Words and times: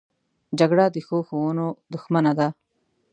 جګړه 0.59 0.85
د 0.93 0.97
ښو 1.05 1.17
ښوونو 1.27 1.67
دښمنه 1.93 2.31
ده 2.39 2.47